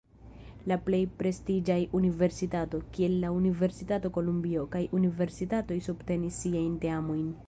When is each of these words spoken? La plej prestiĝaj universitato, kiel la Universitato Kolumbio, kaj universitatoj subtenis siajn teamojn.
La 0.71 0.75
plej 0.85 0.99
prestiĝaj 1.17 1.75
universitato, 1.99 2.79
kiel 2.95 3.17
la 3.25 3.31
Universitato 3.41 4.11
Kolumbio, 4.15 4.63
kaj 4.77 4.81
universitatoj 5.01 5.79
subtenis 5.89 6.41
siajn 6.45 6.73
teamojn. 6.87 7.29